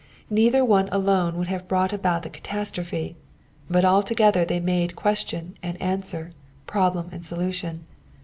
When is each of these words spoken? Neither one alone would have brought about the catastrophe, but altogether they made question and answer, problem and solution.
Neither 0.31 0.65
one 0.65 0.89
alone 0.91 1.37
would 1.37 1.47
have 1.49 1.67
brought 1.67 1.93
about 1.93 2.23
the 2.23 2.29
catastrophe, 2.31 3.15
but 3.69 3.85
altogether 3.85 4.43
they 4.43 4.59
made 4.59 4.95
question 4.95 5.59
and 5.61 5.79
answer, 5.79 6.31
problem 6.65 7.09
and 7.11 7.23
solution. 7.23 7.85